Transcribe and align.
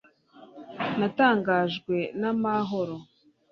natangajwe 0.99 1.95
n'amahoro 2.19 2.95